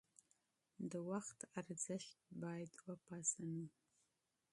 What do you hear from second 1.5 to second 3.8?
ارزښت باید وپیژنو.